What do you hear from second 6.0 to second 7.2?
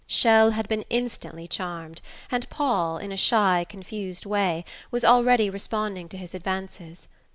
to his advances.